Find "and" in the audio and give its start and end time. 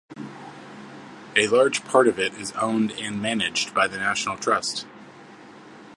2.93-3.21